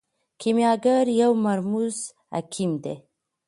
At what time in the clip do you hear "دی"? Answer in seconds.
2.83-2.95